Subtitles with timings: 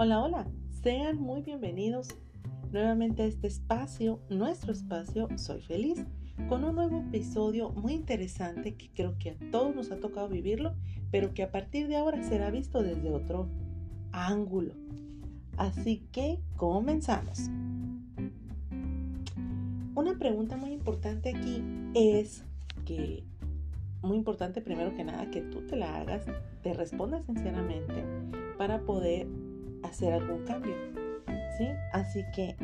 [0.00, 0.46] Hola, hola,
[0.80, 2.06] sean muy bienvenidos
[2.70, 6.04] nuevamente a este espacio, nuestro espacio Soy Feliz,
[6.48, 10.76] con un nuevo episodio muy interesante que creo que a todos nos ha tocado vivirlo,
[11.10, 13.48] pero que a partir de ahora será visto desde otro
[14.12, 14.74] ángulo.
[15.56, 17.50] Así que comenzamos.
[19.96, 21.60] Una pregunta muy importante aquí
[21.96, 22.44] es
[22.84, 23.24] que,
[24.02, 26.24] muy importante primero que nada, que tú te la hagas,
[26.62, 28.04] te respondas sinceramente
[28.56, 29.26] para poder
[29.82, 30.74] hacer algún cambio.
[31.58, 31.66] ¿Sí?
[31.92, 32.56] Así que,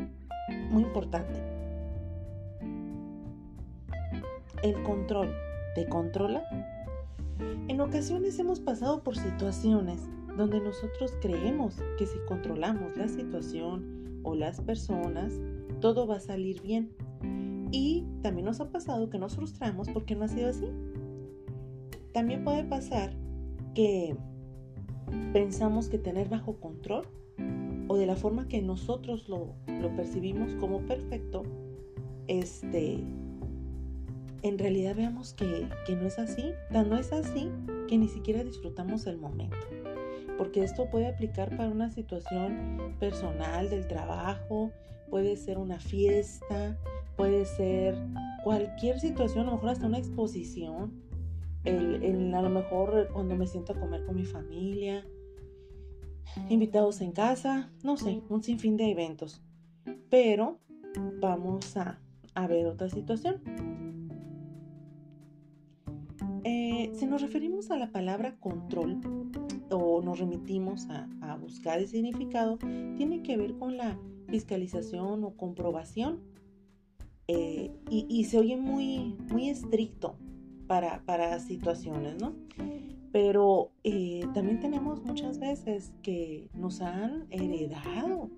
[0.69, 1.33] muy importante.
[4.63, 5.33] El control.
[5.75, 6.43] ¿Te controla?
[7.67, 9.99] En ocasiones hemos pasado por situaciones
[10.37, 15.33] donde nosotros creemos que si controlamos la situación o las personas,
[15.81, 16.91] todo va a salir bien.
[17.71, 20.67] Y también nos ha pasado que nos frustramos porque no ha sido así.
[22.13, 23.13] También puede pasar
[23.73, 24.15] que
[25.33, 27.07] pensamos que tener bajo control
[27.87, 29.55] o de la forma que nosotros lo,
[29.95, 31.43] percibimos como perfecto,
[32.27, 33.03] este,
[34.41, 36.51] en realidad veamos que, que no es así.
[36.71, 37.49] Tan no es así
[37.87, 39.57] que ni siquiera disfrutamos el momento.
[40.37, 44.71] Porque esto puede aplicar para una situación personal del trabajo,
[45.09, 46.77] puede ser una fiesta,
[47.15, 47.95] puede ser
[48.43, 50.93] cualquier situación, a lo mejor hasta una exposición,
[51.65, 55.05] el, a lo mejor cuando me siento a comer con mi familia,
[56.49, 59.41] invitados en casa, no sé, un sinfín de eventos.
[60.09, 60.59] Pero
[61.19, 61.99] vamos a,
[62.47, 63.41] ver otra situación.
[66.43, 69.01] Eh, si nos referimos a la palabra control
[69.71, 72.57] o nos remitimos a, buscar el significado,
[72.97, 76.19] tiene que ver con la fiscalización o comprobación.
[77.27, 80.15] Eh, y, se oye muy, muy estricto
[80.67, 82.33] para, para situaciones, ¿no?
[83.11, 88.29] Pero eh, también tenemos muchas veces que nos han heredado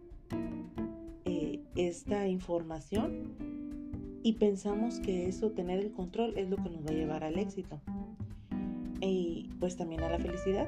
[1.25, 3.33] eh, esta información
[4.23, 7.39] y pensamos que eso, tener el control, es lo que nos va a llevar al
[7.39, 7.79] éxito.
[8.99, 10.67] Y pues también a la felicidad.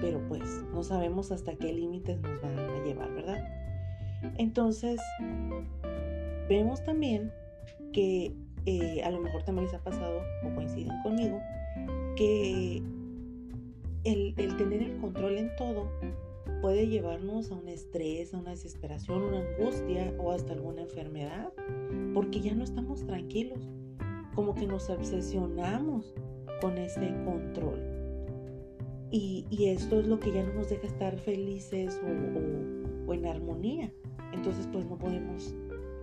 [0.00, 0.42] Pero pues
[0.72, 3.48] no sabemos hasta qué límites nos van a llevar, ¿verdad?
[4.38, 5.00] Entonces,
[6.48, 7.30] vemos también
[7.92, 8.34] que
[8.66, 11.40] eh, a lo mejor también les ha pasado o coinciden conmigo,
[12.16, 12.82] que
[14.04, 15.90] el, tener el control en todo
[16.60, 21.52] puede llevarnos a un estrés, a una desesperación, una angustia o hasta alguna enfermedad,
[22.14, 23.68] porque ya no estamos tranquilos,
[24.34, 26.14] como que nos obsesionamos
[26.60, 27.80] con ese control.
[29.10, 33.92] Y, esto es lo que ya no nos deja estar felices o, o en armonía.
[34.32, 35.54] Entonces pues no podemos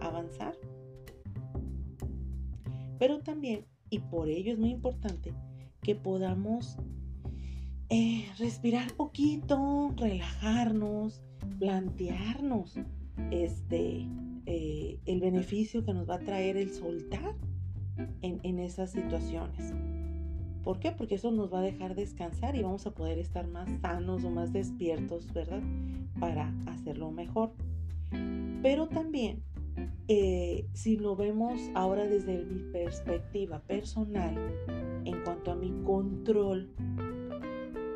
[0.01, 0.55] avanzar.
[2.99, 5.33] Pero también, y por ello es muy importante,
[5.81, 6.77] que podamos
[7.89, 11.23] eh, respirar poquito, relajarnos,
[11.57, 12.75] plantearnos
[13.31, 14.05] este,
[14.45, 17.35] eh, el beneficio que nos va a traer el soltar
[18.21, 19.73] en, en esas situaciones.
[20.63, 20.91] ¿Por qué?
[20.91, 24.29] Porque eso nos va a dejar descansar y vamos a poder estar más sanos o
[24.29, 25.63] más despiertos, ¿verdad?
[26.19, 27.53] Para hacerlo mejor.
[28.61, 29.41] Pero también,
[30.07, 34.35] eh, si lo vemos ahora desde mi perspectiva personal,
[35.05, 36.69] en cuanto a mi control,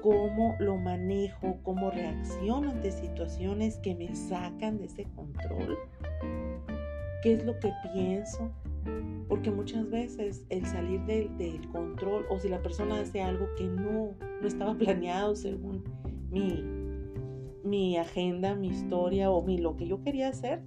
[0.03, 5.77] cómo lo manejo, cómo reacciono ante situaciones que me sacan de ese control,
[7.23, 8.51] qué es lo que pienso,
[9.29, 14.13] porque muchas veces el salir del, control o si la persona hace algo que no,
[14.41, 15.83] no estaba planeado según
[16.29, 16.63] mi,
[17.63, 20.61] mi agenda, mi historia o mi, lo que yo quería hacer,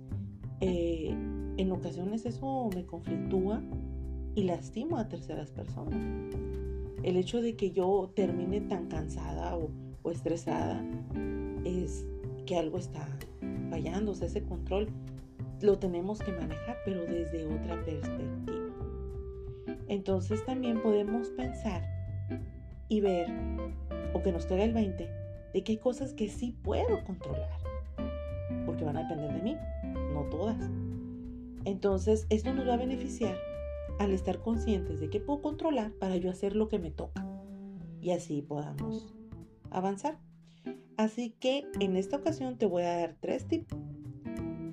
[0.61, 1.15] eh,
[1.57, 3.63] en ocasiones eso me conflictúa
[4.35, 5.99] y lastimo a terceras personas.
[7.03, 9.71] El hecho de que yo termine tan cansada o,
[10.11, 10.85] estresada
[11.65, 12.07] es
[12.47, 13.09] que algo está
[13.71, 14.89] fallando, o ese control
[15.61, 18.67] lo tenemos que manejar, pero desde otra perspectiva.
[19.89, 21.83] Entonces también podemos pensar
[22.89, 23.29] y ver,
[24.15, 25.09] o que nos caiga el 20,
[25.55, 27.59] de que hay cosas que sí puedo controlar,
[28.65, 29.57] porque van a depender de mí,
[30.25, 30.59] todas.
[31.65, 33.37] Entonces, esto nos va a beneficiar
[33.99, 37.27] al estar conscientes de que puedo controlar para yo hacer lo que me toca
[38.01, 39.15] y así podamos
[39.71, 40.19] avanzar.
[40.97, 43.75] Así que en esta ocasión te voy a dar tres tips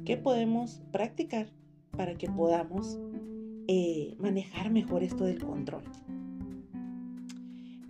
[0.05, 1.47] que podemos practicar
[1.91, 2.99] para que podamos
[3.67, 5.83] eh, manejar mejor esto del control.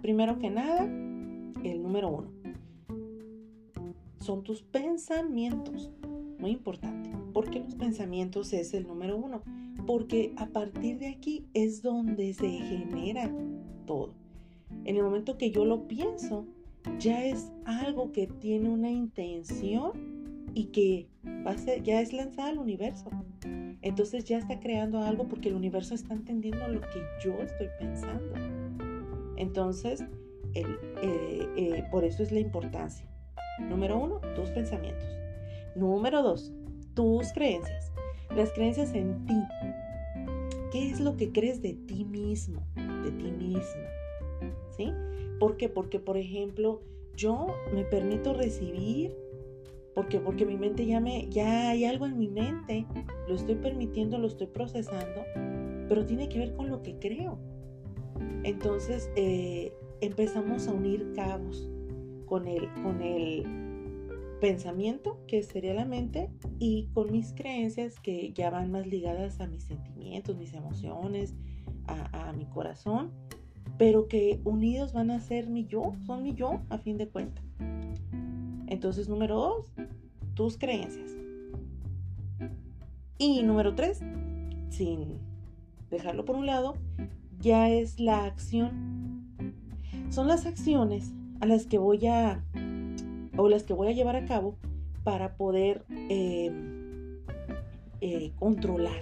[0.01, 2.43] Primero que nada, el número uno
[4.23, 5.91] son tus pensamientos.
[6.39, 7.09] Muy importante.
[7.33, 9.41] porque los pensamientos es el número uno?
[9.85, 13.31] porque a partir de aquí es donde se genera
[13.85, 14.13] todo.
[14.85, 16.45] En el momento que yo lo pienso,
[16.99, 19.91] ya es algo que tiene una intención
[20.53, 21.07] y que
[21.45, 23.09] va ya es lanzada al universo.
[23.81, 28.33] Entonces ya está creando algo porque el universo está entendiendo lo que yo estoy pensando.
[29.35, 30.05] Entonces,
[30.53, 30.65] eh,
[31.57, 33.05] eh, por eso es la importancia.
[33.59, 35.22] Número uno, tus pensamientos.
[35.75, 36.53] Número dos,
[36.93, 37.91] tus creencias.
[38.35, 39.33] Las creencias en ti.
[40.71, 42.65] ¿Qué es lo que crees de ti mismo?
[43.03, 43.87] De ti misma.
[44.75, 44.91] ¿Sí?
[45.39, 45.69] ¿Por qué?
[45.69, 46.81] Porque, por ejemplo,
[47.15, 49.15] yo me permito recibir
[49.93, 52.87] porque porque mi mente ya me ya hay algo en mi mente
[53.27, 55.21] lo estoy permitiendo lo estoy procesando
[55.87, 57.37] pero tiene que ver con lo que creo
[58.43, 59.71] entonces eh,
[60.01, 61.69] empezamos a unir cabos
[62.25, 63.62] con el con el
[64.43, 66.29] pensamiento que sería la mente
[66.59, 71.33] y con mis creencias que ya van más ligadas a mis sentimientos mis emociones
[71.87, 73.11] a, mi corazón
[73.77, 77.45] pero que unidos van a ser mi yo son mi yo a fin de cuentas
[78.73, 79.71] entonces, número dos,
[80.33, 81.11] tus creencias.
[83.19, 84.01] Y número tres,
[84.69, 85.19] sin
[85.91, 86.73] dejarlo por un lado,
[87.39, 89.31] ya es la acción.
[90.09, 92.43] Son las acciones a las que voy a
[93.37, 94.57] o las que voy a llevar a cabo
[95.03, 96.51] para poder eh,
[98.01, 99.01] eh, controlar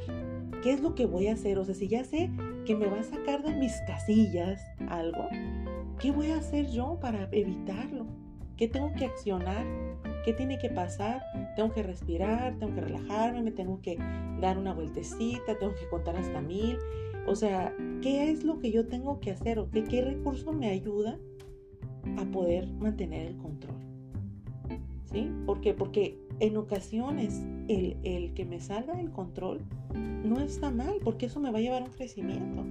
[0.61, 1.57] qué es lo que voy a hacer.
[1.57, 2.29] O sea, si ya sé
[2.65, 5.27] que me va a sacar de mis casillas algo,
[5.99, 8.05] ¿qué voy a hacer yo para evitarlo?
[8.57, 9.65] ¿Qué tengo que accionar?
[10.23, 11.23] ¿Qué tiene que pasar?
[11.55, 13.97] Tengo que respirar, tengo que relajarme, me tengo que
[14.39, 16.77] dar una vueltecita, tengo que contar hasta mil.
[17.25, 20.69] O sea, ¿qué es lo que yo tengo que hacer o qué, qué recurso me
[20.69, 21.17] ayuda
[22.17, 23.90] a poder mantener el control?
[25.11, 25.29] ¿Sí?
[25.45, 25.73] ¿Por qué?
[25.73, 29.61] Porque en ocasiones el, el que me salga del control
[29.93, 32.63] no está mal, porque eso me va a llevar a un crecimiento.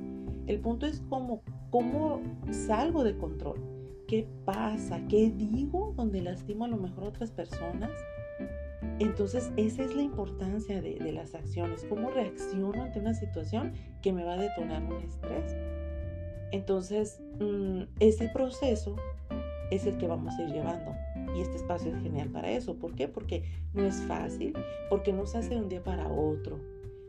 [0.46, 2.20] El punto es cómo, cómo
[2.50, 3.60] salgo de control
[4.10, 7.92] qué pasa, qué digo donde lastimo a lo mejor a otras personas.
[8.98, 13.72] Entonces, esa es la importancia de, las acciones, cómo reacciono ante una situación
[14.02, 15.56] que me va a detonar un estrés.
[16.50, 18.96] Entonces, mm, ese proceso
[19.70, 20.92] es el que vamos a ir llevando.
[21.34, 22.76] Y este espacio es genial para eso.
[22.76, 23.08] ¿Por qué?
[23.08, 23.44] Porque
[23.74, 24.54] no es fácil,
[24.88, 26.58] porque no se hace de un día para otro,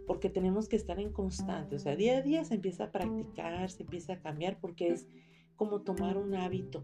[0.07, 1.75] porque tenemos que estar en constante.
[1.75, 5.07] O sea, día a día se empieza a practicar, se empieza a cambiar, porque es
[5.55, 6.83] como tomar un hábito.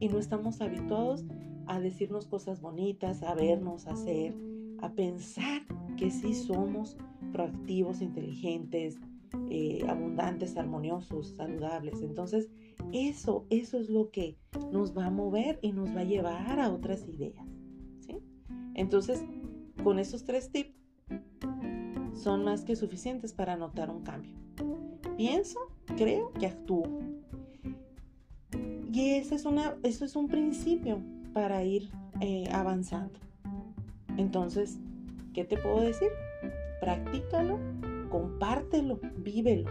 [0.00, 1.24] Y no estamos habituados
[1.66, 4.34] a decirnos cosas bonitas, a vernos, a hacer,
[4.80, 5.62] a pensar
[5.96, 6.96] que sí somos
[7.32, 8.98] proactivos, inteligentes,
[9.50, 12.02] eh, abundantes, armoniosos, saludables.
[12.02, 12.48] Entonces,
[12.92, 14.36] eso, eso es lo que
[14.72, 17.46] nos va a mover y nos va a llevar a otras ideas.
[18.74, 19.24] Entonces,
[19.82, 20.72] con esos tres tips
[22.14, 24.36] son más que suficientes para notar un cambio.
[25.16, 25.58] Pienso,
[25.96, 27.00] creo que actúo.
[28.92, 31.00] Y ese es una, eso es un principio
[31.32, 31.90] para ir
[32.20, 33.18] eh, avanzando.
[34.16, 34.78] Entonces,
[35.34, 36.08] ¿qué te puedo decir?
[36.80, 37.58] Practícalo,
[38.08, 39.70] compártelo, vívelo,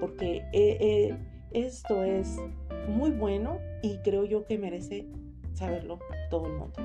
[0.00, 1.18] porque eh, eh,
[1.52, 2.38] esto es
[2.88, 5.06] muy bueno y creo yo que merece
[5.54, 5.98] saberlo
[6.30, 6.80] todo el mundo.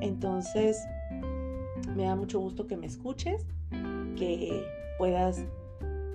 [0.00, 0.82] Entonces,
[1.94, 3.46] me da mucho gusto que me escuches,
[4.16, 4.64] que
[4.98, 5.44] puedas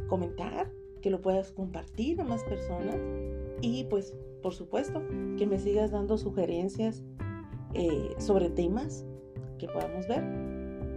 [0.07, 0.69] comentar,
[1.01, 2.97] que lo puedas compartir a más personas
[3.61, 4.15] y pues
[4.45, 5.01] por supuesto,
[5.39, 7.01] que me sigas dando sugerencias
[7.73, 9.07] eh, sobre temas
[9.57, 10.23] que podamos ver.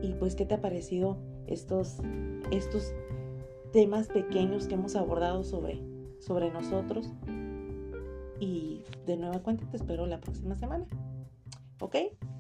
[0.02, 1.16] Y pues, ¿qué te ha parecido
[1.49, 1.97] estos,
[2.50, 2.93] estos
[3.73, 5.81] temas pequeños que hemos abordado sobre,
[6.21, 7.11] sobre nosotros?
[8.40, 10.87] Y de nueva cuenta te espero la próxima semana.
[11.81, 11.97] ¿Ok?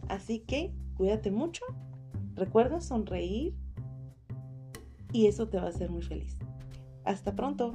[0.08, 1.64] Así que cuídate mucho.
[2.34, 3.54] Recuerda sonreír
[5.12, 6.38] y eso te va a hacer muy feliz.
[7.04, 7.72] Hasta pronto.